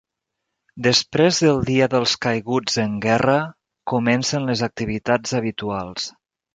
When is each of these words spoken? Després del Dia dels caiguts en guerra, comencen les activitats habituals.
Després 0.87 1.41
del 1.47 1.61
Dia 1.67 1.89
dels 1.95 2.15
caiguts 2.27 2.79
en 2.87 2.97
guerra, 3.05 3.39
comencen 3.95 4.53
les 4.53 4.69
activitats 4.73 5.41
habituals. 5.43 6.15